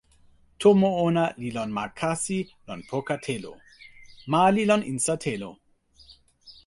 tomo 0.61 0.89
ona 1.07 1.25
li 1.41 1.49
lon 1.55 1.69
ma 1.77 1.85
kasi 1.99 2.39
lon 2.67 2.81
poka 2.89 3.15
telo. 3.25 3.53
ma 4.31 4.41
li 4.55 4.63
lon 4.69 4.81
insa 4.91 5.15
telo. 5.25 5.51